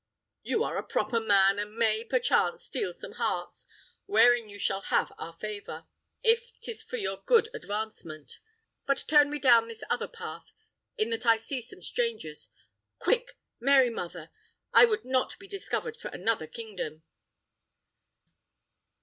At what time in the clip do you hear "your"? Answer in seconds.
6.97-7.17